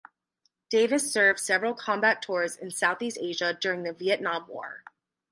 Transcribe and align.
Davis 0.71 1.13
served 1.13 1.39
several 1.39 1.75
combat 1.75 2.23
tours 2.23 2.55
in 2.57 2.71
Southeast 2.71 3.19
Asia 3.21 3.55
during 3.61 3.83
the 3.83 3.93
Vietnam 3.93 4.47
War. 4.47 4.83